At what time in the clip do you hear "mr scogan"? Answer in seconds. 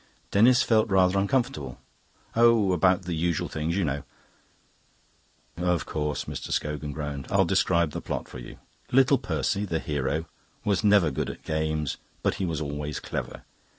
6.25-6.91